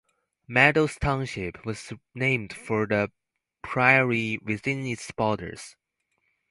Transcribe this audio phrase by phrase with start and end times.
[0.47, 3.11] Meadows Township was named for the
[3.61, 5.75] prairie within its borders.